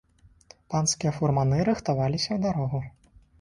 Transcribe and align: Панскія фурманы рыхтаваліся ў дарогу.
Панскія 0.73 1.11
фурманы 1.17 1.59
рыхтаваліся 1.69 2.29
ў 2.33 2.39
дарогу. 2.49 2.83